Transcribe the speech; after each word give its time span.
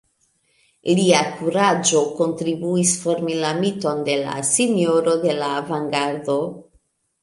Lia 0.99 1.19
kuraĝo 1.41 2.01
kontribuis 2.23 2.95
formi 3.05 3.39
la 3.45 3.55
miton 3.61 4.05
de 4.11 4.19
la 4.25 4.37
«Sinjoro 4.53 5.19
de 5.29 5.41
la 5.45 5.57
Avangardo». 5.65 6.45